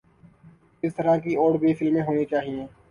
اس 0.83 0.95
طرح 0.95 1.17
کی 1.17 1.35
اور 1.35 1.59
بھی 1.59 1.73
فلمیں 1.73 2.03
ہونی 2.03 2.25
چاہئے 2.25 2.65